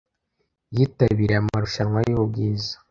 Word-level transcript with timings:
Yitabiriye 0.75 1.37
amarushanwa 1.41 1.99
yubwiza. 2.09 2.73